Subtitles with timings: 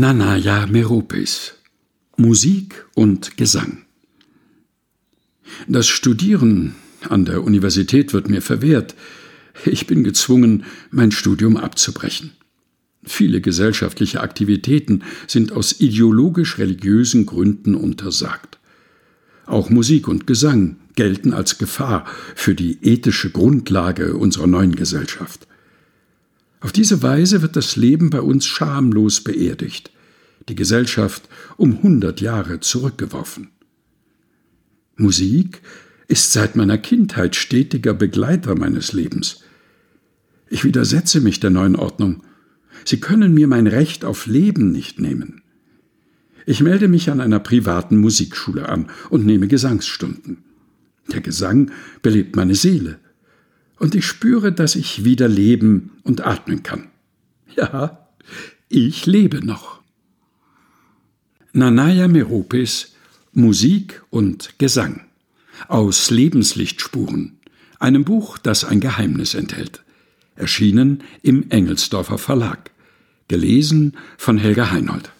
[0.00, 1.52] Nanaya Meropis
[2.16, 3.84] Musik und Gesang
[5.68, 6.74] Das Studieren
[7.06, 8.94] an der Universität wird mir verwehrt.
[9.66, 12.30] Ich bin gezwungen, mein Studium abzubrechen.
[13.04, 18.58] Viele gesellschaftliche Aktivitäten sind aus ideologisch-religiösen Gründen untersagt.
[19.44, 25.46] Auch Musik und Gesang gelten als Gefahr für die ethische Grundlage unserer neuen Gesellschaft.
[26.60, 29.90] Auf diese Weise wird das Leben bei uns schamlos beerdigt,
[30.48, 33.48] die Gesellschaft um hundert Jahre zurückgeworfen.
[34.96, 35.62] Musik
[36.08, 39.42] ist seit meiner Kindheit stetiger Begleiter meines Lebens.
[40.50, 42.22] Ich widersetze mich der neuen Ordnung.
[42.84, 45.42] Sie können mir mein Recht auf Leben nicht nehmen.
[46.44, 50.38] Ich melde mich an einer privaten Musikschule an und nehme Gesangsstunden.
[51.12, 51.70] Der Gesang
[52.02, 52.98] belebt meine Seele
[53.80, 56.88] und ich spüre, dass ich wieder leben und atmen kann.
[57.56, 58.06] Ja,
[58.68, 59.80] ich lebe noch.
[61.52, 62.94] Nanaya Meropis
[63.32, 65.06] Musik und Gesang
[65.66, 67.38] aus Lebenslichtspuren,
[67.78, 69.82] einem Buch, das ein Geheimnis enthält,
[70.36, 72.70] erschienen im Engelsdorfer Verlag,
[73.28, 75.10] gelesen von Helga Heinold.